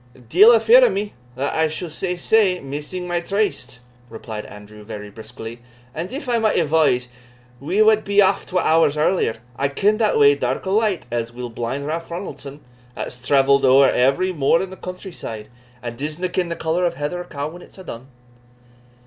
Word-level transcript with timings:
"Deil 0.29 0.51
a 0.51 0.59
fear 0.59 0.83
o' 0.83 0.89
me 0.89 1.13
(that 1.35 1.53
I 1.53 1.67
suld 1.67 1.91
say 1.91 2.15
sae) 2.15 2.59
missing 2.59 3.07
my 3.07 3.19
tryste," 3.19 3.81
replied 4.09 4.47
Andrew, 4.47 4.83
very 4.83 5.11
briskly; 5.11 5.59
"and 5.93 6.11
if 6.11 6.27
I 6.27 6.39
might 6.39 6.57
advise, 6.57 7.07
we 7.59 7.83
wad 7.83 8.03
be 8.03 8.19
aff 8.19 8.47
twa 8.47 8.61
hours 8.61 8.97
earlier. 8.97 9.35
I 9.57 9.67
ken 9.67 9.97
the 9.97 10.17
way, 10.17 10.33
dark 10.33 10.65
or 10.65 10.71
light, 10.73 11.05
as 11.11 11.31
weel 11.31 11.49
as 11.49 11.53
blind 11.53 11.85
Ralph 11.85 12.09
Ronaldson, 12.09 12.61
that's 12.95 13.19
travelled 13.19 13.63
ower 13.63 13.91
every 13.91 14.33
moor 14.33 14.59
in 14.63 14.71
the 14.71 14.75
country 14.75 15.11
side, 15.11 15.49
and 15.83 15.99
disna 15.99 16.33
ken 16.33 16.49
the 16.49 16.55
colour 16.55 16.83
of 16.85 16.95
a 16.95 16.97
heather 16.97 17.23
cowe 17.23 17.49
when 17.49 17.61
a's 17.61 17.75
dune." 17.75 18.07